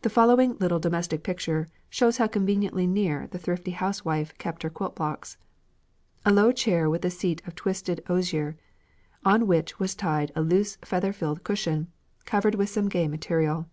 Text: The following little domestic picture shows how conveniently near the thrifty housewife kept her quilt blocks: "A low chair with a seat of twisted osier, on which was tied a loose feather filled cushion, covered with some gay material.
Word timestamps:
The 0.00 0.10
following 0.10 0.56
little 0.56 0.80
domestic 0.80 1.22
picture 1.22 1.68
shows 1.88 2.16
how 2.16 2.26
conveniently 2.26 2.88
near 2.88 3.28
the 3.28 3.38
thrifty 3.38 3.70
housewife 3.70 4.36
kept 4.36 4.64
her 4.64 4.68
quilt 4.68 4.96
blocks: 4.96 5.36
"A 6.26 6.32
low 6.32 6.50
chair 6.50 6.90
with 6.90 7.04
a 7.04 7.08
seat 7.10 7.40
of 7.46 7.54
twisted 7.54 8.02
osier, 8.08 8.56
on 9.24 9.46
which 9.46 9.78
was 9.78 9.94
tied 9.94 10.32
a 10.34 10.42
loose 10.42 10.74
feather 10.84 11.12
filled 11.12 11.44
cushion, 11.44 11.86
covered 12.24 12.56
with 12.56 12.68
some 12.68 12.88
gay 12.88 13.06
material. 13.06 13.68